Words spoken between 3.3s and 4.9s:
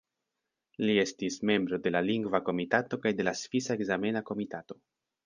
Svisa Ekzamena Komitato.